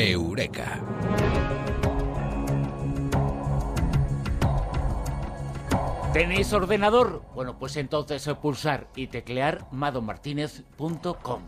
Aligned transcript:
Eureka. 0.00 0.80
¿Tenéis 6.12 6.52
ordenador? 6.52 7.22
Bueno, 7.34 7.58
pues 7.58 7.76
entonces 7.76 8.26
pulsar 8.42 8.88
y 8.96 9.06
teclear 9.06 9.66
madomartinez.com. 9.70 11.42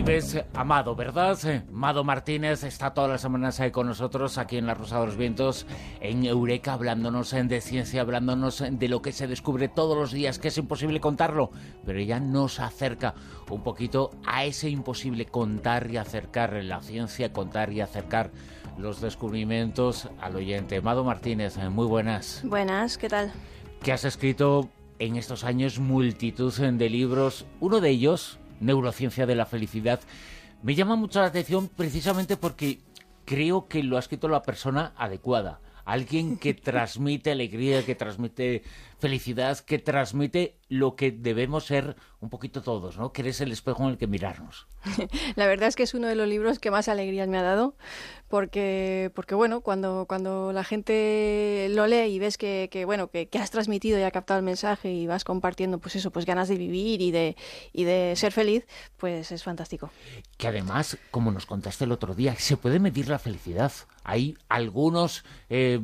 Ahí 0.00 0.06
ves, 0.06 0.42
Amado, 0.54 0.94
¿verdad? 0.94 1.36
Mado 1.70 2.04
Martínez 2.04 2.64
está 2.64 2.94
todas 2.94 3.10
las 3.10 3.20
semanas 3.20 3.60
ahí 3.60 3.70
con 3.70 3.86
nosotros 3.86 4.38
aquí 4.38 4.56
en 4.56 4.64
La 4.64 4.72
Rosa 4.72 4.98
de 4.98 5.04
los 5.04 5.16
Vientos, 5.18 5.66
en 6.00 6.24
Eureka, 6.24 6.72
hablándonos 6.72 7.32
de 7.32 7.60
ciencia, 7.60 8.00
hablándonos 8.00 8.64
de 8.66 8.88
lo 8.88 9.02
que 9.02 9.12
se 9.12 9.26
descubre 9.26 9.68
todos 9.68 9.98
los 9.98 10.10
días, 10.10 10.38
que 10.38 10.48
es 10.48 10.56
imposible 10.56 11.00
contarlo, 11.00 11.50
pero 11.84 11.98
ella 11.98 12.18
nos 12.18 12.60
acerca 12.60 13.14
un 13.50 13.62
poquito 13.62 14.10
a 14.26 14.46
ese 14.46 14.70
imposible 14.70 15.26
contar 15.26 15.90
y 15.90 15.98
acercar 15.98 16.54
la 16.64 16.80
ciencia, 16.80 17.34
contar 17.34 17.70
y 17.70 17.82
acercar 17.82 18.30
los 18.78 19.02
descubrimientos 19.02 20.08
al 20.18 20.34
oyente. 20.34 20.80
Mado 20.80 21.04
Martínez, 21.04 21.58
muy 21.68 21.86
buenas. 21.86 22.40
Buenas, 22.42 22.96
¿qué 22.96 23.10
tal? 23.10 23.32
Que 23.82 23.92
has 23.92 24.06
escrito 24.06 24.70
en 24.98 25.16
estos 25.16 25.44
años 25.44 25.78
multitud 25.78 26.54
de 26.54 26.88
libros, 26.88 27.44
uno 27.60 27.82
de 27.82 27.90
ellos 27.90 28.39
neurociencia 28.60 29.26
de 29.26 29.34
la 29.34 29.46
felicidad. 29.46 30.00
Me 30.62 30.74
llama 30.74 30.96
mucho 30.96 31.20
la 31.20 31.26
atención 31.26 31.68
precisamente 31.68 32.36
porque 32.36 32.80
creo 33.24 33.66
que 33.66 33.82
lo 33.82 33.96
ha 33.96 34.00
escrito 34.00 34.28
la 34.28 34.42
persona 34.42 34.92
adecuada. 34.96 35.60
Alguien 35.84 36.36
que 36.36 36.54
transmite 36.54 37.32
alegría, 37.32 37.84
que 37.84 37.94
transmite 37.94 38.62
felicidad, 38.98 39.58
que 39.58 39.78
transmite 39.78 40.59
lo 40.70 40.94
que 40.94 41.10
debemos 41.10 41.64
ser 41.66 41.96
un 42.20 42.30
poquito 42.30 42.62
todos, 42.62 42.96
¿no? 42.96 43.12
Que 43.12 43.22
eres 43.22 43.40
el 43.40 43.50
espejo 43.50 43.82
en 43.82 43.90
el 43.90 43.98
que 43.98 44.06
mirarnos. 44.06 44.68
La 45.36 45.48
verdad 45.48 45.68
es 45.68 45.74
que 45.74 45.82
es 45.82 45.94
uno 45.94 46.06
de 46.06 46.14
los 46.14 46.28
libros 46.28 46.60
que 46.60 46.70
más 46.70 46.88
alegrías 46.88 47.28
me 47.28 47.38
ha 47.38 47.42
dado, 47.42 47.74
porque, 48.28 49.10
porque 49.16 49.34
bueno, 49.34 49.62
cuando, 49.62 50.06
cuando 50.06 50.52
la 50.52 50.62
gente 50.62 51.66
lo 51.70 51.88
lee 51.88 52.12
y 52.12 52.18
ves 52.20 52.38
que, 52.38 52.68
que 52.70 52.84
bueno, 52.84 53.10
que, 53.10 53.28
que, 53.28 53.38
has 53.38 53.50
transmitido 53.50 53.98
y 53.98 54.02
ha 54.02 54.12
captado 54.12 54.38
el 54.38 54.44
mensaje 54.44 54.92
y 54.92 55.08
vas 55.08 55.24
compartiendo, 55.24 55.80
pues 55.80 55.96
eso, 55.96 56.12
pues 56.12 56.24
ganas 56.24 56.48
de 56.48 56.56
vivir 56.56 57.02
y 57.02 57.10
de, 57.10 57.36
y 57.72 57.82
de 57.82 58.14
ser 58.14 58.30
feliz, 58.30 58.64
pues 58.96 59.32
es 59.32 59.42
fantástico. 59.42 59.90
Que 60.36 60.46
además, 60.46 60.98
como 61.10 61.32
nos 61.32 61.46
contaste 61.46 61.84
el 61.84 61.90
otro 61.92 62.14
día, 62.14 62.36
se 62.36 62.56
puede 62.56 62.78
medir 62.78 63.08
la 63.08 63.18
felicidad. 63.18 63.72
Hay 64.04 64.36
algunos 64.48 65.24
eh, 65.48 65.80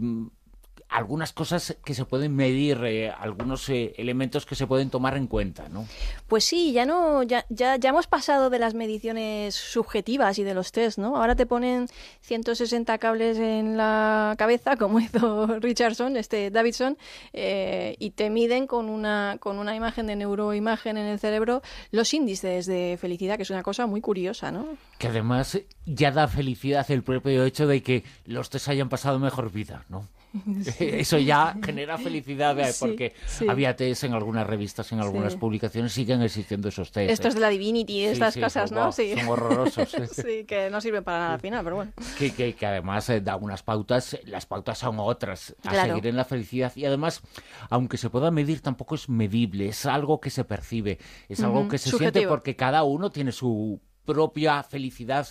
algunas 0.89 1.33
cosas 1.33 1.77
que 1.85 1.95
se 1.95 2.05
pueden 2.05 2.35
medir, 2.35 2.79
eh, 2.85 3.11
algunos 3.11 3.69
eh, 3.69 3.95
elementos 3.97 4.47
que 4.47 4.55
se 4.55 4.67
pueden 4.67 4.89
tomar 4.89 5.17
en 5.17 5.27
cuenta, 5.27 5.69
¿no? 5.69 5.87
Pues 6.29 6.45
sí, 6.45 6.73
ya 6.73 6.87
no, 6.87 7.23
ya, 7.23 7.45
ya, 7.49 7.77
ya 7.77 7.91
hemos 7.91 8.07
pasado 8.07 8.51
de 8.51 8.59
las 8.59 8.75
mediciones 8.75 9.55
subjetivas 9.55 10.39
y 10.39 10.45
de 10.45 10.55
los 10.55 10.73
test, 10.73 10.99
¿no? 10.99 11.17
Ahora 11.17 11.35
te 11.35 11.45
ponen 11.45 11.89
160 12.23 12.99
cables 12.99 13.39
en 13.39 13.77
la 13.77 14.35
cabeza, 14.39 14.77
como 14.77 15.01
hizo 15.01 15.59
Richardson, 15.59 16.17
este 16.17 16.51
Davidson, 16.51 16.97
eh, 17.33 17.97
y 17.99 18.11
te 18.11 18.31
miden 18.31 18.67
con 18.67 18.89
una, 18.89 19.37
con 19.41 19.59
una 19.59 19.75
imagen 19.75 20.07
de 20.07 20.17
neuroimagen 20.17 20.97
en 20.97 21.07
el 21.07 21.19
cerebro 21.19 21.63
los 21.91 22.15
índices 22.15 22.67
de 22.67 22.97
felicidad, 23.01 23.37
que 23.37 23.43
es 23.43 23.51
una 23.51 23.63
cosa 23.63 23.87
muy 23.87 24.01
curiosa, 24.01 24.53
¿no? 24.53 24.77
Que 24.99 25.09
además 25.09 25.59
ya 25.85 26.13
da 26.13 26.29
felicidad 26.29 26.89
el 26.91 27.03
propio 27.03 27.45
hecho 27.45 27.67
de 27.67 27.83
que 27.83 28.05
los 28.25 28.51
test 28.51 28.69
hayan 28.69 28.89
pasado 28.89 29.19
mejor 29.19 29.51
vida, 29.51 29.85
¿no? 29.89 30.07
Sí. 30.63 30.85
Eso 30.93 31.19
ya 31.19 31.57
genera 31.65 31.99
felicidad, 31.99 32.57
sí, 32.71 32.77
porque 32.81 33.15
sí. 33.27 33.47
había 33.49 33.75
test 33.77 34.05
en 34.05 34.13
algunas 34.13 34.47
revistas, 34.47 34.91
en 34.93 35.01
algunas 35.01 35.37
publicaciones, 35.37 35.93
siguen 35.93 36.23
existiendo 36.23 36.69
esos 36.69 36.91
test. 36.91 37.11
Estos 37.11 37.33
¿eh? 37.33 37.37
de 37.37 37.41
la 37.41 37.49
Divinity, 37.49 38.05
estas 38.05 38.37
cosas, 38.37 38.73
¿no? 38.73 38.93
sí. 38.93 39.15
Son 39.15 39.29
horrorosos. 39.29 39.89
sí, 40.13 40.45
que 40.45 40.71
no 40.71 40.81
sirven 40.81 41.05
para 41.05 41.19
nada 41.19 41.35
al 41.35 41.41
final, 41.41 41.65
pero 41.65 41.77
bueno. 41.77 41.93
Que, 42.19 42.33
que, 42.33 42.55
que 42.55 42.67
además 42.67 43.09
eh, 43.11 43.21
da 43.21 43.37
unas 43.37 43.63
pautas, 43.63 44.19
las 44.25 44.47
pautas 44.47 44.79
son 44.79 44.97
otras, 44.99 45.55
a 45.65 45.71
claro. 45.71 45.95
seguir 45.95 46.09
en 46.09 46.17
la 46.17 46.25
felicidad. 46.25 46.73
Y 46.77 46.85
además, 46.85 47.23
aunque 47.71 47.97
se 47.97 48.11
pueda 48.11 48.31
medir, 48.31 48.61
tampoco 48.61 48.95
es 48.95 49.09
medible, 49.09 49.69
es 49.69 49.87
algo 49.87 50.21
que 50.21 50.31
se 50.31 50.45
percibe, 50.45 50.99
es 51.29 51.41
algo 51.43 51.61
uh 51.61 51.65
-huh. 51.65 51.71
que 51.71 51.79
se 51.79 51.91
Subjetivo. 51.91 52.13
siente 52.13 52.29
porque 52.29 52.57
cada 52.57 52.83
uno 52.83 53.11
tiene 53.11 53.33
su 53.33 53.81
propia 54.07 54.63
felicidad 54.63 55.27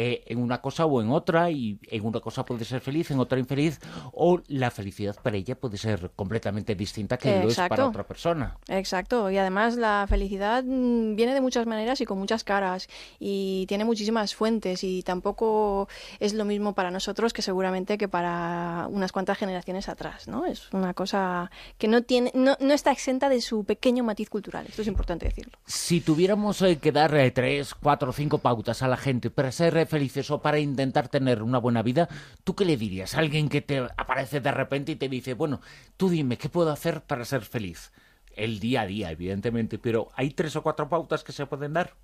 eh, 0.00 0.22
en 0.26 0.38
una 0.38 0.62
cosa 0.62 0.86
o 0.86 1.02
en 1.02 1.10
otra 1.10 1.50
y 1.50 1.78
en 1.90 2.06
una 2.06 2.20
cosa 2.20 2.44
puede 2.44 2.64
ser 2.64 2.80
feliz, 2.80 3.10
en 3.10 3.20
otra 3.20 3.38
infeliz 3.38 3.78
o 4.12 4.40
la 4.48 4.70
felicidad 4.70 5.14
para 5.22 5.36
ella 5.36 5.54
puede 5.54 5.76
ser 5.76 6.10
completamente 6.16 6.74
distinta 6.74 7.18
que 7.18 7.28
Exacto. 7.28 7.44
lo 7.44 7.50
es 7.50 7.68
para 7.68 7.86
otra 7.88 8.06
persona. 8.06 8.56
Exacto, 8.68 9.30
y 9.30 9.36
además 9.36 9.76
la 9.76 10.06
felicidad 10.08 10.64
mm, 10.64 11.16
viene 11.16 11.34
de 11.34 11.42
muchas 11.42 11.66
maneras 11.66 12.00
y 12.00 12.06
con 12.06 12.18
muchas 12.18 12.44
caras 12.44 12.88
y 13.18 13.66
tiene 13.66 13.84
muchísimas 13.84 14.34
fuentes 14.34 14.84
y 14.84 15.02
tampoco 15.02 15.88
es 16.18 16.32
lo 16.32 16.46
mismo 16.46 16.74
para 16.74 16.90
nosotros 16.90 17.34
que 17.34 17.42
seguramente 17.42 17.98
que 17.98 18.08
para 18.08 18.86
unas 18.90 19.12
cuantas 19.12 19.36
generaciones 19.36 19.90
atrás, 19.90 20.28
¿no? 20.28 20.46
Es 20.46 20.72
una 20.72 20.94
cosa 20.94 21.50
que 21.76 21.88
no 21.88 22.02
tiene 22.02 22.32
no, 22.34 22.56
no 22.58 22.72
está 22.72 22.90
exenta 22.90 23.28
de 23.28 23.42
su 23.42 23.64
pequeño 23.64 24.02
matiz 24.02 24.30
cultural, 24.30 24.66
esto 24.66 24.80
es 24.80 24.88
importante 24.88 25.26
decirlo. 25.26 25.58
Si 25.66 26.00
tuviéramos 26.00 26.62
eh, 26.62 26.78
que 26.78 26.90
dar 26.90 27.14
eh, 27.14 27.30
tres, 27.30 27.74
cuatro, 27.74 28.12
cinco 28.12 28.38
pautas 28.38 28.82
a 28.82 28.88
la 28.88 28.96
gente 28.96 29.30
para 29.30 29.52
ser 29.52 29.76
felices 29.90 30.30
o 30.30 30.40
para 30.40 30.58
intentar 30.58 31.08
tener 31.08 31.42
una 31.42 31.58
buena 31.58 31.82
vida, 31.82 32.08
¿tú 32.44 32.54
qué 32.54 32.64
le 32.64 32.76
dirías? 32.76 33.14
Alguien 33.14 33.48
que 33.48 33.60
te 33.60 33.86
aparece 33.96 34.40
de 34.40 34.50
repente 34.50 34.92
y 34.92 34.96
te 34.96 35.08
dice, 35.08 35.34
bueno, 35.34 35.60
tú 35.96 36.08
dime, 36.08 36.38
¿qué 36.38 36.48
puedo 36.48 36.70
hacer 36.70 37.02
para 37.02 37.24
ser 37.24 37.42
feliz? 37.42 37.92
El 38.34 38.60
día 38.60 38.82
a 38.82 38.86
día, 38.86 39.10
evidentemente, 39.10 39.78
pero 39.78 40.08
¿hay 40.14 40.30
tres 40.30 40.56
o 40.56 40.62
cuatro 40.62 40.88
pautas 40.88 41.24
que 41.24 41.32
se 41.32 41.44
pueden 41.46 41.74
dar? 41.74 41.94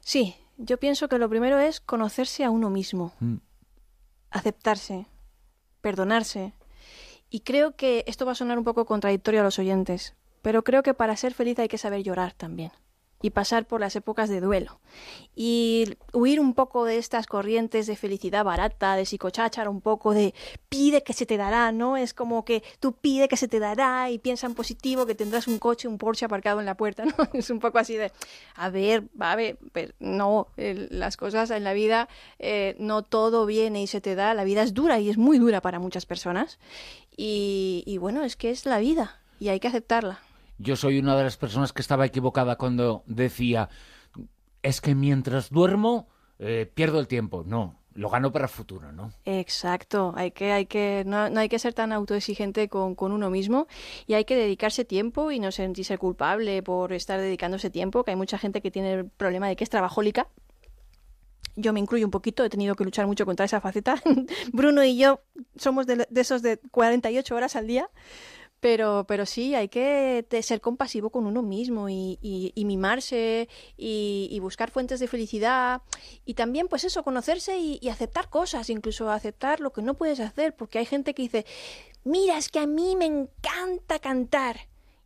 Sí, 0.00 0.36
yo 0.56 0.78
pienso 0.78 1.08
que 1.08 1.18
lo 1.18 1.28
primero 1.28 1.58
es 1.58 1.80
conocerse 1.80 2.44
a 2.44 2.50
uno 2.50 2.70
mismo, 2.70 3.12
mm. 3.20 3.36
aceptarse, 4.30 5.06
perdonarse. 5.80 6.54
Y 7.28 7.40
creo 7.40 7.74
que 7.74 8.04
esto 8.06 8.24
va 8.24 8.32
a 8.32 8.36
sonar 8.36 8.58
un 8.58 8.64
poco 8.64 8.86
contradictorio 8.86 9.40
a 9.40 9.44
los 9.44 9.58
oyentes, 9.58 10.14
pero 10.40 10.62
creo 10.62 10.82
que 10.82 10.94
para 10.94 11.16
ser 11.16 11.34
feliz 11.34 11.58
hay 11.58 11.68
que 11.68 11.78
saber 11.78 12.02
llorar 12.02 12.32
también 12.32 12.70
y 13.24 13.30
pasar 13.30 13.66
por 13.66 13.80
las 13.80 13.96
épocas 13.96 14.28
de 14.28 14.42
duelo 14.42 14.80
y 15.34 15.96
huir 16.12 16.40
un 16.40 16.52
poco 16.52 16.84
de 16.84 16.98
estas 16.98 17.26
corrientes 17.26 17.86
de 17.86 17.96
felicidad 17.96 18.44
barata, 18.44 18.96
de 18.96 19.06
psicocháchara, 19.06 19.70
un 19.70 19.80
poco 19.80 20.12
de 20.12 20.34
pide 20.68 21.02
que 21.02 21.14
se 21.14 21.24
te 21.24 21.38
dará, 21.38 21.72
¿no? 21.72 21.96
Es 21.96 22.12
como 22.12 22.44
que 22.44 22.62
tú 22.80 22.92
pide 22.92 23.26
que 23.26 23.38
se 23.38 23.48
te 23.48 23.60
dará 23.60 24.10
y 24.10 24.18
piensa 24.18 24.46
en 24.46 24.52
positivo 24.52 25.06
que 25.06 25.14
tendrás 25.14 25.48
un 25.48 25.58
coche, 25.58 25.88
un 25.88 25.96
Porsche 25.96 26.26
aparcado 26.26 26.60
en 26.60 26.66
la 26.66 26.76
puerta, 26.76 27.06
¿no? 27.06 27.14
Es 27.32 27.48
un 27.48 27.60
poco 27.60 27.78
así 27.78 27.96
de, 27.96 28.12
a 28.56 28.68
ver, 28.68 29.04
va 29.18 29.32
a 29.32 29.36
ver, 29.36 29.56
pero 29.72 29.94
no, 30.00 30.48
las 30.56 31.16
cosas 31.16 31.50
en 31.50 31.64
la 31.64 31.72
vida 31.72 32.10
eh, 32.38 32.76
no 32.78 33.04
todo 33.04 33.46
viene 33.46 33.80
y 33.80 33.86
se 33.86 34.02
te 34.02 34.16
da, 34.16 34.34
la 34.34 34.44
vida 34.44 34.62
es 34.62 34.74
dura 34.74 35.00
y 35.00 35.08
es 35.08 35.16
muy 35.16 35.38
dura 35.38 35.62
para 35.62 35.78
muchas 35.78 36.04
personas 36.04 36.58
y 37.16 37.96
bueno, 37.98 38.22
es 38.22 38.36
que 38.36 38.50
es 38.50 38.66
la 38.66 38.80
vida 38.80 39.18
y 39.40 39.48
hay 39.48 39.60
que 39.60 39.68
aceptarla. 39.68 40.20
Yo 40.58 40.76
soy 40.76 40.98
una 40.98 41.16
de 41.16 41.24
las 41.24 41.36
personas 41.36 41.72
que 41.72 41.82
estaba 41.82 42.06
equivocada 42.06 42.56
cuando 42.56 43.02
decía, 43.06 43.68
es 44.62 44.80
que 44.80 44.94
mientras 44.94 45.50
duermo 45.50 46.08
eh, 46.38 46.70
pierdo 46.72 47.00
el 47.00 47.08
tiempo. 47.08 47.44
No, 47.46 47.80
lo 47.94 48.10
gano 48.10 48.32
para 48.32 48.46
el 48.46 48.50
futuro, 48.50 48.92
¿no? 48.92 49.12
Exacto, 49.24 50.12
hay 50.16 50.32
que, 50.32 50.52
hay 50.52 50.66
que, 50.66 51.04
no, 51.06 51.30
no 51.30 51.40
hay 51.40 51.48
que 51.48 51.58
ser 51.58 51.74
tan 51.74 51.92
autoexigente 51.92 52.68
con, 52.68 52.94
con, 52.94 53.12
uno 53.12 53.30
mismo 53.30 53.66
y 54.06 54.14
hay 54.14 54.24
que 54.24 54.36
dedicarse 54.36 54.84
tiempo 54.84 55.30
y 55.30 55.38
no 55.38 55.52
sentirse 55.52 55.96
culpable 55.96 56.62
por 56.62 56.92
estar 56.92 57.20
dedicándose 57.20 57.70
tiempo, 57.70 58.04
que 58.04 58.10
hay 58.10 58.16
mucha 58.16 58.38
gente 58.38 58.60
que 58.60 58.70
tiene 58.70 58.94
el 58.94 59.08
problema 59.08 59.48
de 59.48 59.56
que 59.56 59.64
es 59.64 59.70
trabajólica. 59.70 60.28
Yo 61.56 61.72
me 61.72 61.78
incluyo 61.78 62.04
un 62.04 62.10
poquito, 62.10 62.44
he 62.44 62.50
tenido 62.50 62.74
que 62.74 62.82
luchar 62.82 63.06
mucho 63.06 63.24
contra 63.24 63.46
esa 63.46 63.60
faceta. 63.60 64.02
Bruno 64.52 64.82
y 64.82 64.98
yo 64.98 65.20
somos 65.56 65.86
de, 65.86 66.08
de 66.10 66.20
esos 66.20 66.42
de 66.42 66.58
48 66.72 67.32
horas 67.32 67.54
al 67.54 67.68
día. 67.68 67.88
Pero, 68.64 69.04
pero 69.06 69.26
sí, 69.26 69.54
hay 69.54 69.68
que 69.68 70.24
ser 70.40 70.62
compasivo 70.62 71.10
con 71.10 71.26
uno 71.26 71.42
mismo 71.42 71.90
y, 71.90 72.18
y, 72.22 72.50
y 72.54 72.64
mimarse 72.64 73.46
y, 73.76 74.26
y, 74.30 74.40
buscar 74.40 74.70
fuentes 74.70 75.00
de 75.00 75.06
felicidad 75.06 75.82
y 76.24 76.32
también, 76.32 76.68
pues 76.68 76.84
eso, 76.84 77.02
conocerse 77.02 77.58
y, 77.58 77.86
aceptar 77.90 78.30
cosas, 78.30 78.70
incluso 78.70 79.10
aceptar 79.10 79.60
lo 79.60 79.70
que 79.74 79.82
no 79.82 79.92
puedes 79.92 80.18
hacer, 80.18 80.56
porque 80.56 80.78
hay 80.78 80.86
gente 80.86 81.12
que 81.12 81.24
dice, 81.24 81.44
mira, 82.04 82.38
es 82.38 82.48
que 82.48 82.58
a 82.58 82.66
mí 82.66 82.96
me 82.96 83.04
encanta 83.04 83.98
cantar. 83.98 84.56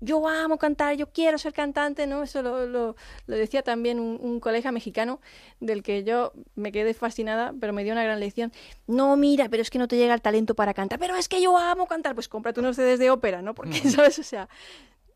Yo 0.00 0.28
amo 0.28 0.58
cantar, 0.58 0.96
yo 0.96 1.10
quiero 1.12 1.38
ser 1.38 1.52
cantante, 1.52 2.06
¿no? 2.06 2.22
Eso 2.22 2.42
lo, 2.42 2.66
lo, 2.66 2.96
lo 3.26 3.36
decía 3.36 3.62
también 3.62 3.98
un, 3.98 4.18
un, 4.20 4.40
colega 4.40 4.70
mexicano 4.70 5.20
del 5.60 5.82
que 5.82 6.04
yo 6.04 6.32
me 6.54 6.70
quedé 6.70 6.94
fascinada, 6.94 7.52
pero 7.60 7.72
me 7.72 7.84
dio 7.84 7.92
una 7.92 8.04
gran 8.04 8.20
lección. 8.20 8.52
No, 8.86 9.16
mira, 9.16 9.48
pero 9.48 9.62
es 9.62 9.70
que 9.70 9.78
no 9.78 9.88
te 9.88 9.96
llega 9.96 10.14
el 10.14 10.22
talento 10.22 10.54
para 10.54 10.74
cantar, 10.74 10.98
pero 10.98 11.16
es 11.16 11.28
que 11.28 11.42
yo 11.42 11.56
amo 11.58 11.86
cantar, 11.86 12.14
pues 12.14 12.28
cómprate 12.28 12.60
unos 12.60 12.76
CDs 12.76 12.98
de 12.98 13.10
ópera, 13.10 13.42
¿no? 13.42 13.54
Porque, 13.54 13.78
¿sabes? 13.90 14.18
O 14.18 14.22
sea, 14.22 14.48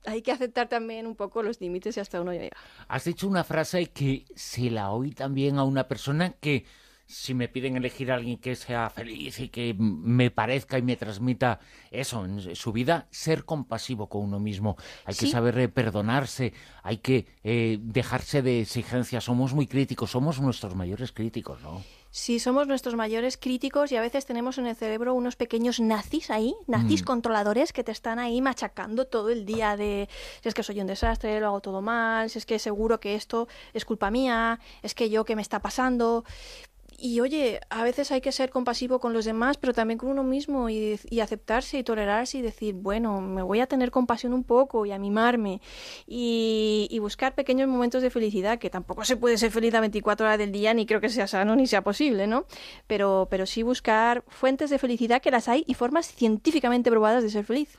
hay 0.05 0.23
que 0.23 0.32
aceptar 0.32 0.69
también 0.69 1.06
un 1.06 1.14
poco 1.14 1.43
los 1.43 1.61
límites 1.61 1.96
y 1.96 2.00
hasta 2.00 2.20
uno 2.20 2.32
llega. 2.32 2.56
Has 2.88 3.05
dicho 3.05 3.29
una 3.29 3.44
frase 3.44 3.87
que 3.87 4.25
se 4.34 4.70
la 4.70 4.90
oí 4.90 5.12
también 5.12 5.58
a 5.58 5.64
una 5.64 5.87
persona 5.87 6.32
que 6.40 6.64
si 7.06 7.34
me 7.34 7.49
piden 7.49 7.76
elegir 7.76 8.10
a 8.10 8.14
alguien 8.14 8.38
que 8.38 8.56
sea 8.56 8.88
feliz 8.90 9.40
y 9.40 9.49
que 9.49 9.75
me 9.78 10.31
parezca 10.31 10.78
y 10.78 10.82
me 10.82 10.96
transmita 10.96 11.60
eso 11.90 12.25
en 12.25 12.56
su 12.56 12.72
vida, 12.72 13.06
ser 13.10 13.44
compasivo 13.44 14.08
con 14.08 14.22
uno 14.22 14.40
mismo. 14.40 14.76
Hay 15.04 15.14
que 15.14 15.26
saber 15.26 15.58
eh, 15.58 15.69
perdonarse, 15.69 16.52
hay 16.82 16.99
que 16.99 17.26
eh, 17.44 17.78
dejarse 17.81 18.43
de 18.43 18.60
exigencias. 18.60 19.25
Somos 19.25 19.54
muy 19.54 19.66
críticos, 19.66 20.10
somos 20.10 20.40
nuestros 20.40 20.75
mayores 20.75 21.12
críticos, 21.12 21.60
¿no? 21.62 21.82
Sí, 22.14 22.40
somos 22.40 22.69
nuestros 22.69 22.94
mayores 22.94 23.38
críticos 23.38 23.90
y 23.90 23.96
a 23.96 24.02
veces 24.02 24.26
tenemos 24.26 24.58
en 24.58 24.66
el 24.66 24.76
cerebro 24.76 25.14
unos 25.14 25.34
pequeños 25.34 25.81
nazis 25.81 26.28
ahí, 26.28 26.55
nazis 26.66 27.00
mm. 27.00 27.05
controladores 27.06 27.72
que 27.72 27.84
te 27.84 27.90
están 27.90 28.19
ahí 28.19 28.43
machacando 28.43 29.06
todo 29.06 29.31
el 29.31 29.46
día 29.46 29.78
de 29.78 30.10
si 30.43 30.48
es 30.50 30.55
que 30.55 30.62
soy 30.62 30.82
un 30.82 30.88
desastre, 30.88 31.40
lo 31.40 31.46
hago 31.46 31.60
todo 31.60 31.81
mal, 31.81 32.28
si 32.28 32.38
es 32.38 32.44
que 32.44 32.58
seguro 32.58 33.00
que 33.00 33.14
esto 33.14 33.48
es 33.72 33.87
culpa 33.87 34.10
mía, 34.10 34.60
es 34.82 34.94
que 34.94 35.08
yo 35.08 35.25
qué 35.25 35.37
me 35.37 35.40
está 35.40 35.60
pasando 35.60 36.26
y 37.02 37.19
oye, 37.19 37.58
a 37.69 37.82
veces 37.82 38.12
hay 38.12 38.20
que 38.20 38.31
ser 38.31 38.50
compasivo 38.50 39.00
con 39.00 39.12
los 39.12 39.25
demás, 39.25 39.56
pero 39.58 39.75
también 39.75 39.99
con 39.99 40.08
uno 40.08 40.22
mismo 40.22 40.70
y, 40.70 41.00
aceptarse 41.20 41.78
y 41.78 41.82
tolerarse 41.82 42.38
y 42.38 42.43
decir, 42.43 42.76
bueno, 42.76 43.20
me 43.20 43.43
voy 43.43 43.58
a 43.58 43.66
tener 43.66 43.90
compasión 43.90 44.32
un 44.32 44.44
poco 44.44 44.87
y 44.87 44.93
a 44.93 45.00
mimarme 45.00 45.60
y, 46.06 46.87
y, 46.93 46.99
buscar 47.00 47.34
pequeños 47.34 47.69
momentos 47.69 48.02
de 48.02 48.10
felicidad, 48.10 48.60
que 48.60 48.70
tampoco 48.70 49.04
se 49.04 49.16
puede 49.16 49.37
ser 49.37 49.50
feliz 49.50 49.75
a 49.75 49.81
24 49.81 50.26
horas 50.26 50.38
del 50.38 50.52
día, 50.52 50.75
ni 50.75 50.87
creo 50.87 51.00
que 51.00 51.08
sea 51.08 51.26
sano 51.26 51.56
ni 51.56 51.66
sea 51.66 51.82
posible, 51.82 52.28
¿no? 52.28 52.46
Pero, 52.87 53.26
pero 53.28 53.46
sí 53.46 53.64
buscar 53.64 54.22
fuentes 54.28 54.70
de 54.70 54.78
felicidad 54.78 55.20
que 55.20 55.32
las 55.32 55.48
hay 55.48 55.64
y 55.66 55.75
formas 55.75 56.06
científicamente 56.06 56.88
probadas 56.88 57.25
de 57.25 57.31
ser 57.31 57.44
feliz. 57.44 57.78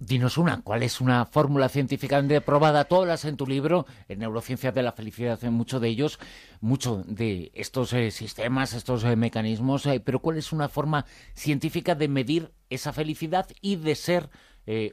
Dinos 0.00 0.38
una, 0.38 0.62
¿cuál 0.62 0.84
es 0.84 1.00
una 1.00 1.26
fórmula 1.26 1.68
científicamente 1.68 2.40
probada? 2.40 2.84
Todas 2.84 3.24
en 3.24 3.36
tu 3.36 3.48
libro, 3.48 3.84
en 4.08 4.20
Neurociencias 4.20 4.72
de 4.72 4.84
la 4.84 4.92
Felicidad, 4.92 5.42
muchos 5.50 5.80
de 5.80 5.88
ellos, 5.88 6.20
mucho 6.60 7.02
de 7.04 7.50
estos 7.52 7.92
eh, 7.92 8.12
sistemas, 8.12 8.74
estos 8.74 9.02
eh, 9.02 9.16
mecanismos, 9.16 9.86
eh, 9.86 9.98
pero 9.98 10.20
¿cuál 10.20 10.36
es 10.36 10.52
una 10.52 10.68
forma 10.68 11.04
científica 11.34 11.96
de 11.96 12.06
medir 12.06 12.52
esa 12.70 12.92
felicidad 12.92 13.48
y 13.60 13.76
de 13.76 13.94
ser 13.96 14.30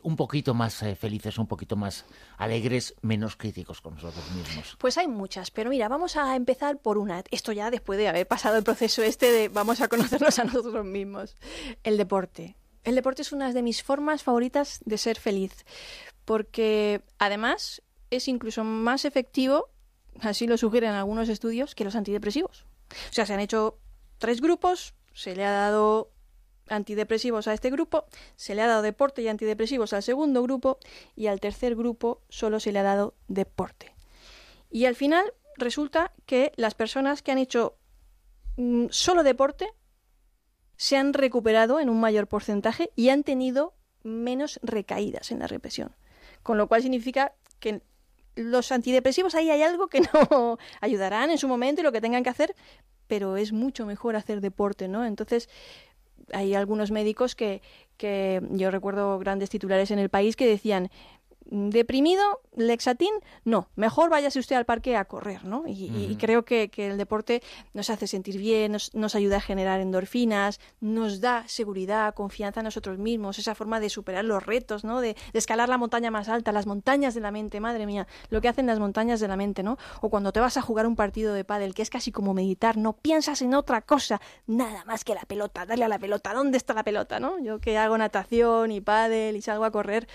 un 0.03 0.15
poquito 0.15 0.53
más 0.53 0.85
felices, 0.97 1.37
un 1.37 1.47
poquito 1.47 1.75
más 1.75 2.05
alegres, 2.37 2.95
menos 3.01 3.35
críticos 3.35 3.81
con 3.81 3.95
nosotros 3.95 4.23
mismos? 4.31 4.77
Pues 4.79 4.97
hay 4.97 5.09
muchas, 5.09 5.51
pero 5.51 5.69
mira, 5.69 5.89
vamos 5.89 6.15
a 6.15 6.37
empezar 6.37 6.77
por 6.77 6.97
una. 6.97 7.25
Esto 7.29 7.51
ya 7.51 7.69
después 7.69 7.99
de 7.99 8.07
haber 8.07 8.25
pasado 8.25 8.55
el 8.55 8.63
proceso 8.63 9.03
este 9.03 9.29
de 9.33 9.49
vamos 9.49 9.81
a 9.81 9.89
conocernos 9.89 10.39
a 10.39 10.45
nosotros 10.45 10.85
mismos. 10.85 11.35
El 11.83 11.97
deporte 11.97 12.55
el 12.85 12.95
deporte 12.95 13.23
es 13.23 13.31
una 13.31 13.51
de 13.51 13.61
mis 13.61 13.83
formas 13.83 14.23
favoritas 14.23 14.79
de 14.85 14.97
ser 14.97 15.19
feliz, 15.19 15.65
porque 16.23 17.01
además 17.17 17.81
es 18.11 18.27
incluso 18.27 18.63
más 18.63 19.05
efectivo, 19.05 19.69
así 20.21 20.47
lo 20.47 20.57
sugieren 20.57 20.91
algunos 20.91 21.27
estudios, 21.27 21.75
que 21.75 21.83
los 21.83 21.95
antidepresivos. 21.95 22.65
O 23.09 23.13
sea, 23.13 23.25
se 23.25 23.33
han 23.33 23.39
hecho 23.39 23.79
tres 24.19 24.39
grupos, 24.39 24.93
se 25.13 25.35
le 25.35 25.45
ha 25.45 25.51
dado 25.51 26.11
antidepresivos 26.69 27.47
a 27.47 27.53
este 27.53 27.69
grupo, 27.69 28.05
se 28.35 28.55
le 28.55 28.61
ha 28.61 28.67
dado 28.67 28.81
deporte 28.81 29.21
y 29.21 29.27
antidepresivos 29.27 29.93
al 29.93 30.03
segundo 30.03 30.41
grupo 30.43 30.79
y 31.15 31.27
al 31.27 31.39
tercer 31.39 31.75
grupo 31.75 32.21
solo 32.29 32.59
se 32.59 32.71
le 32.71 32.79
ha 32.79 32.83
dado 32.83 33.15
deporte. 33.27 33.93
Y 34.69 34.85
al 34.85 34.95
final 34.95 35.33
resulta 35.57 36.11
que 36.25 36.51
las 36.55 36.75
personas 36.75 37.21
que 37.21 37.31
han 37.31 37.37
hecho 37.37 37.77
mm, 38.57 38.87
solo 38.89 39.23
deporte 39.23 39.69
se 40.77 40.97
han 40.97 41.13
recuperado 41.13 41.79
en 41.79 41.89
un 41.89 41.99
mayor 41.99 42.27
porcentaje 42.27 42.91
y 42.95 43.09
han 43.09 43.23
tenido 43.23 43.73
menos 44.03 44.59
recaídas 44.63 45.31
en 45.31 45.39
la 45.39 45.47
represión. 45.47 45.95
Con 46.43 46.57
lo 46.57 46.67
cual 46.67 46.81
significa 46.81 47.33
que 47.59 47.81
los 48.35 48.71
antidepresivos 48.71 49.35
ahí 49.35 49.49
hay 49.49 49.63
algo 49.63 49.87
que 49.87 50.01
no 50.31 50.57
ayudarán 50.81 51.29
en 51.29 51.37
su 51.37 51.47
momento 51.47 51.81
y 51.81 51.83
lo 51.83 51.91
que 51.91 52.01
tengan 52.01 52.23
que 52.23 52.29
hacer, 52.29 52.55
pero 53.07 53.37
es 53.37 53.51
mucho 53.51 53.85
mejor 53.85 54.15
hacer 54.15 54.41
deporte, 54.41 54.87
¿no? 54.87 55.05
Entonces, 55.05 55.49
hay 56.33 56.55
algunos 56.55 56.91
médicos 56.91 57.35
que, 57.35 57.61
que 57.97 58.41
yo 58.51 58.71
recuerdo 58.71 59.19
grandes 59.19 59.49
titulares 59.49 59.91
en 59.91 59.99
el 59.99 60.09
país 60.09 60.35
que 60.35 60.47
decían 60.47 60.89
deprimido, 61.45 62.41
Lexatín, 62.55 63.11
no, 63.43 63.69
mejor 63.75 64.09
váyase 64.09 64.39
usted 64.39 64.55
al 64.55 64.65
parque 64.65 64.95
a 64.97 65.05
correr, 65.05 65.45
¿no? 65.45 65.63
Y, 65.67 66.17
creo 66.19 66.45
que, 66.45 66.71
el 66.77 66.97
deporte 66.97 67.41
nos 67.73 67.89
hace 67.89 68.07
sentir 68.07 68.37
bien, 68.37 68.71
nos, 68.71 69.15
ayuda 69.15 69.37
a 69.37 69.41
generar 69.41 69.79
endorfinas, 69.79 70.59
nos 70.81 71.21
da 71.21 71.43
seguridad, 71.47 72.13
confianza 72.13 72.61
en 72.61 72.65
nosotros 72.65 72.97
mismos, 72.97 73.39
esa 73.39 73.55
forma 73.55 73.79
de 73.79 73.89
superar 73.89 74.25
los 74.25 74.45
retos, 74.45 74.83
¿no? 74.83 75.01
De, 75.01 75.15
escalar 75.33 75.69
la 75.69 75.77
montaña 75.77 76.11
más 76.11 76.29
alta, 76.29 76.51
las 76.51 76.65
montañas 76.65 77.13
de 77.13 77.21
la 77.21 77.31
mente, 77.31 77.59
madre 77.59 77.85
mía, 77.85 78.07
lo 78.29 78.41
que 78.41 78.47
hacen 78.47 78.65
las 78.65 78.79
montañas 78.79 79.19
de 79.19 79.27
la 79.27 79.35
mente, 79.35 79.63
¿no? 79.63 79.77
O 80.01 80.09
cuando 80.09 80.31
te 80.31 80.39
vas 80.39 80.57
a 80.57 80.61
jugar 80.61 80.87
un 80.87 80.95
partido 80.95 81.33
de 81.33 81.43
pádel, 81.43 81.73
que 81.73 81.81
es 81.81 81.89
casi 81.89 82.11
como 82.11 82.33
meditar, 82.33 82.77
no 82.77 82.93
piensas 82.93 83.41
en 83.41 83.53
otra 83.53 83.81
cosa, 83.81 84.21
nada 84.47 84.83
más 84.85 85.03
que 85.03 85.13
la 85.13 85.21
pelota, 85.21 85.65
darle 85.65 85.85
a 85.85 85.89
la 85.89 85.99
pelota, 85.99 86.33
¿dónde 86.33 86.57
está 86.57 86.73
la 86.73 86.83
pelota, 86.83 87.19
no? 87.19 87.39
Yo 87.39 87.59
que 87.59 87.77
hago 87.77 87.97
natación 87.97 88.71
y 88.71 88.81
pádel 88.81 89.35
y 89.35 89.41
salgo 89.41 89.65
a 89.65 89.71
correr, 89.71 90.07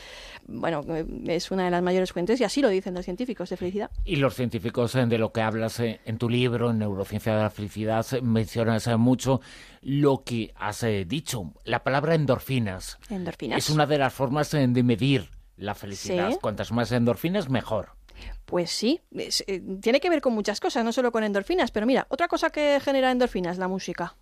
bueno, 0.46 0.82
es 1.26 1.50
una 1.50 1.64
de 1.64 1.70
las 1.70 1.82
mayores 1.82 2.12
fuentes 2.12 2.40
y 2.40 2.44
así 2.44 2.60
lo 2.60 2.68
dicen 2.68 2.94
los 2.94 3.04
científicos 3.04 3.50
de 3.50 3.56
felicidad. 3.56 3.90
Y 4.04 4.16
los 4.16 4.34
científicos 4.34 4.94
eh, 4.94 5.06
de 5.06 5.18
lo 5.18 5.32
que 5.32 5.40
hablas 5.40 5.80
eh, 5.80 6.00
en 6.04 6.18
tu 6.18 6.28
libro, 6.28 6.70
en 6.70 6.78
Neurociencia 6.78 7.34
de 7.34 7.42
la 7.42 7.50
Felicidad, 7.50 8.06
eh, 8.12 8.20
mencionas 8.22 8.86
mucho 8.98 9.40
lo 9.82 10.22
que 10.24 10.52
has 10.56 10.84
dicho, 11.06 11.54
la 11.64 11.82
palabra 11.82 12.14
endorfinas. 12.14 12.98
Endorfinas. 13.08 13.58
Es 13.58 13.70
una 13.70 13.86
de 13.86 13.98
las 13.98 14.12
formas 14.12 14.50
de 14.50 14.82
medir 14.82 15.30
la 15.56 15.74
felicidad. 15.74 16.38
Cuantas 16.40 16.72
más 16.72 16.92
endorfinas, 16.92 17.48
mejor. 17.48 17.92
Pues 18.44 18.70
sí, 18.70 19.00
tiene 19.80 20.00
que 20.00 20.10
ver 20.10 20.20
con 20.20 20.34
muchas 20.34 20.60
cosas, 20.60 20.84
no 20.84 20.92
solo 20.92 21.12
con 21.12 21.24
endorfinas, 21.24 21.70
pero 21.70 21.86
mira, 21.86 22.06
otra 22.10 22.28
cosa 22.28 22.50
que 22.50 22.78
genera 22.82 23.10
endorfinas, 23.10 23.58
la 23.58 23.68
música. 23.68 24.16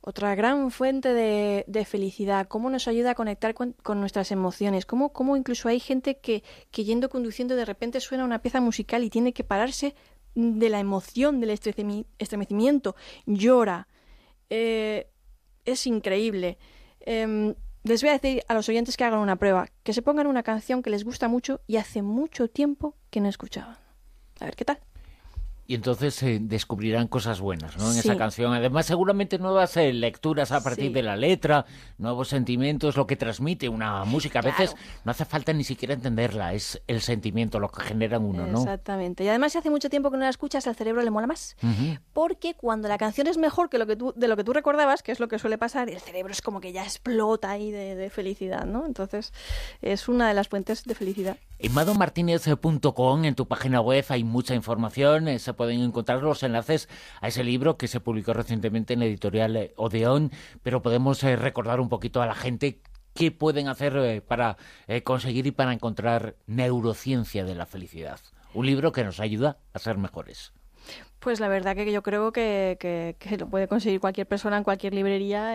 Otra 0.00 0.34
gran 0.34 0.70
fuente 0.70 1.12
de, 1.12 1.84
felicidad, 1.84 2.46
cómo 2.46 2.70
nos 2.70 2.88
ayuda 2.88 3.12
a 3.12 3.14
conectar 3.14 3.54
con, 3.54 3.74
nuestras 4.00 4.30
emociones, 4.30 4.86
cómo, 4.86 5.12
cómo, 5.12 5.36
incluso 5.36 5.68
hay 5.68 5.80
gente 5.80 6.18
que, 6.18 6.42
que 6.70 6.84
yendo 6.84 7.08
conduciendo 7.08 7.56
de 7.56 7.64
repente 7.64 8.00
suena 8.00 8.24
una 8.24 8.40
pieza 8.40 8.60
musical 8.60 9.04
y 9.04 9.10
tiene 9.10 9.32
que 9.32 9.44
pararse 9.44 9.94
de 10.34 10.68
la 10.70 10.80
emoción, 10.80 11.40
del 11.40 11.50
estremecimiento, 11.50 12.96
llora. 13.26 13.88
Eh, 14.48 15.08
es 15.64 15.86
increíble. 15.86 16.58
Em, 17.00 17.54
les 17.84 18.02
voy 18.02 18.10
a 18.10 18.18
decir 18.18 18.42
a 18.48 18.54
los 18.54 18.68
oyentes 18.68 18.96
que 18.96 19.04
hagan 19.04 19.20
una 19.20 19.36
prueba, 19.36 19.68
que 19.82 19.92
se 19.92 20.02
pongan 20.02 20.26
una 20.26 20.42
canción 20.42 20.82
que 20.82 20.90
les 20.90 21.04
gusta 21.04 21.28
mucho 21.28 21.60
y 21.66 21.76
hace 21.76 22.02
mucho 22.02 22.48
tiempo 22.48 22.96
que 23.10 23.20
no 23.20 23.28
escuchaban. 23.28 23.76
A 24.40 24.44
ver 24.44 24.56
qué 24.56 24.64
tal 24.64 24.80
y 25.66 25.74
entonces 25.74 26.14
se 26.14 26.38
descubrirán 26.40 27.08
cosas 27.08 27.40
buenas 27.40 27.76
¿no? 27.76 27.92
en 27.92 27.98
esa 27.98 28.16
canción. 28.16 28.52
Además, 28.52 28.86
seguramente 28.86 29.38
nuevas 29.38 29.76
eh, 29.76 29.92
lecturas 29.92 30.50
a 30.52 30.62
partir 30.62 30.92
de 30.92 31.02
la 31.02 31.16
letra, 31.16 31.64
nuevos 31.98 32.28
sentimientos, 32.28 32.96
lo 32.96 33.06
que 33.06 33.16
transmite 33.16 33.68
una 33.68 34.04
música. 34.04 34.40
A 34.40 34.42
veces 34.42 34.74
no 35.04 35.12
hace 35.12 35.24
falta 35.24 35.52
ni 35.52 35.64
siquiera 35.64 35.94
entenderla, 35.94 36.52
es 36.52 36.82
el 36.86 37.00
sentimiento 37.00 37.60
lo 37.60 37.70
que 37.70 37.82
genera 37.82 38.18
uno, 38.18 38.46
¿no? 38.46 38.60
Exactamente. 38.60 39.24
Y 39.24 39.28
además, 39.28 39.52
si 39.52 39.58
hace 39.58 39.70
mucho 39.70 39.88
tiempo 39.88 40.10
que 40.10 40.16
no 40.16 40.24
la 40.24 40.30
escuchas, 40.30 40.66
al 40.66 40.74
cerebro 40.74 41.02
le 41.02 41.10
mola 41.10 41.26
más. 41.26 41.56
Porque 42.12 42.54
cuando 42.54 42.88
la 42.88 42.98
canción 42.98 43.26
es 43.26 43.38
mejor 43.38 43.70
que 43.70 43.78
lo 43.78 43.86
que 43.86 43.96
tú, 43.96 44.12
de 44.16 44.28
lo 44.28 44.36
que 44.36 44.44
tú 44.44 44.52
recordabas, 44.52 45.02
que 45.02 45.12
es 45.12 45.20
lo 45.20 45.28
que 45.28 45.38
suele 45.38 45.58
pasar, 45.58 45.88
el 45.88 46.00
cerebro 46.00 46.32
es 46.32 46.42
como 46.42 46.60
que 46.60 46.72
ya 46.72 46.82
explota 46.82 47.50
ahí 47.50 47.70
de, 47.70 47.94
de 47.94 48.10
felicidad, 48.10 48.66
¿no? 48.66 48.84
Entonces, 48.84 49.32
es 49.80 50.08
una 50.08 50.28
de 50.28 50.34
las 50.34 50.48
fuentes 50.48 50.84
de 50.84 50.94
felicidad. 50.94 51.36
En 51.58 51.72
madomartinez.com, 51.74 53.24
en 53.24 53.36
tu 53.36 53.46
página 53.46 53.80
web, 53.80 54.04
hay 54.08 54.24
mucha 54.24 54.54
información. 54.54 55.28
Eh, 55.28 55.38
pueden 55.54 55.80
encontrar 55.80 56.22
los 56.22 56.42
enlaces 56.42 56.88
a 57.20 57.28
ese 57.28 57.44
libro 57.44 57.76
que 57.76 57.88
se 57.88 58.00
publicó 58.00 58.32
recientemente 58.32 58.94
en 58.94 59.02
editorial 59.02 59.56
eh, 59.56 59.72
Odeón, 59.76 60.30
pero 60.62 60.82
podemos 60.82 61.22
eh, 61.24 61.36
recordar 61.36 61.80
un 61.80 61.88
poquito 61.88 62.22
a 62.22 62.26
la 62.26 62.34
gente 62.34 62.80
qué 63.14 63.30
pueden 63.30 63.68
hacer 63.68 64.22
para 64.24 64.56
conseguir 65.04 65.46
y 65.46 65.50
para 65.50 65.74
encontrar 65.74 66.36
neurociencia 66.46 67.44
de 67.44 67.54
la 67.54 67.66
felicidad. 67.66 68.18
Un 68.54 68.64
libro 68.64 68.92
que 68.92 69.04
nos 69.04 69.20
ayuda 69.20 69.58
a 69.74 69.78
ser 69.78 69.98
mejores. 69.98 70.54
Pues 71.22 71.38
la 71.38 71.46
verdad 71.46 71.76
que 71.76 71.92
yo 71.92 72.02
creo 72.02 72.32
que, 72.32 72.76
que, 72.80 73.36
lo 73.36 73.48
puede 73.48 73.68
conseguir 73.68 74.00
cualquier 74.00 74.26
persona 74.26 74.56
en 74.56 74.64
cualquier 74.64 74.92
librería. 74.92 75.54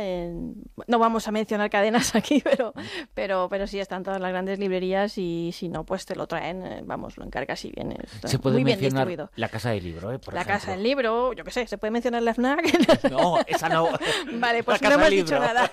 No 0.87 0.97
vamos 0.97 1.27
a 1.27 1.31
mencionar 1.31 1.69
cadenas 1.69 2.15
aquí, 2.15 2.41
pero, 2.41 2.73
pero, 3.13 3.49
pero 3.49 3.67
sí 3.67 3.77
están 3.77 4.01
todas 4.03 4.21
las 4.21 4.31
grandes 4.31 4.59
librerías 4.59 5.17
y 5.17 5.51
si 5.51 5.67
no, 5.67 5.83
pues 5.83 6.05
te 6.05 6.15
lo 6.15 6.25
traen, 6.25 6.65
eh, 6.65 6.81
vamos, 6.85 7.17
lo 7.17 7.25
encargas 7.25 7.65
y 7.65 7.71
viene. 7.71 7.97
Se 8.23 8.39
puede 8.39 8.63
mencionar 8.63 9.29
la 9.35 9.49
Casa 9.49 9.71
del 9.71 9.83
Libro, 9.83 10.13
¿eh? 10.13 10.19
la 10.31 10.45
Casa 10.45 10.71
del 10.71 10.83
Libro, 10.83 11.33
yo 11.33 11.43
qué 11.43 11.51
sé, 11.51 11.67
se 11.67 11.77
puede 11.77 11.91
mencionar 11.91 12.23
la 12.23 12.33
FNAC. 12.33 13.09
No, 13.11 13.37
esa 13.45 13.67
no. 13.67 13.89
Vale, 14.39 14.63
pues 14.63 14.81
no 14.81 14.91
hemos 14.91 15.09
dicho 15.09 15.37
nada. 15.37 15.69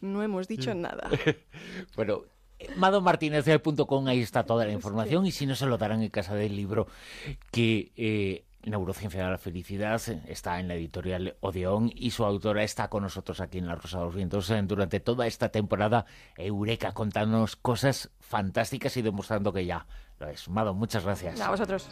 no 0.00 0.22
hemos 0.22 0.48
dicho 0.48 0.74
nada. 0.74 1.10
bueno, 1.96 2.22
madomartinez.com, 2.76 4.08
ahí 4.08 4.20
está 4.20 4.44
toda 4.44 4.66
la 4.66 4.72
información 4.72 5.26
y 5.26 5.32
si 5.32 5.46
no 5.46 5.54
se 5.54 5.66
lo 5.66 5.78
darán 5.78 6.02
en 6.02 6.10
casa 6.10 6.34
del 6.34 6.56
libro 6.56 6.86
que 7.50 7.92
eh, 7.96 8.44
Neurociencia 8.64 9.24
de 9.24 9.30
la 9.30 9.38
Felicidad 9.38 10.00
está 10.26 10.60
en 10.60 10.68
la 10.68 10.74
editorial 10.74 11.36
Odeón 11.40 11.90
y 11.94 12.10
su 12.10 12.24
autora 12.24 12.62
está 12.62 12.88
con 12.88 13.02
nosotros 13.02 13.40
aquí 13.40 13.58
en 13.58 13.66
La 13.66 13.76
Rosa 13.76 13.98
de 13.98 14.04
los 14.04 14.14
Vientos 14.14 14.50
eh, 14.50 14.60
durante 14.64 15.00
toda 15.00 15.26
esta 15.26 15.50
temporada 15.50 16.06
Eureka 16.36 16.92
contándonos 16.92 17.56
cosas 17.56 18.10
fantásticas 18.20 18.96
y 18.96 19.02
demostrando 19.02 19.52
que 19.52 19.64
ya 19.64 19.86
lo 20.18 20.28
es. 20.28 20.48
Mado, 20.48 20.74
muchas 20.74 21.04
gracias. 21.04 21.40
A 21.40 21.50
vosotros. 21.50 21.88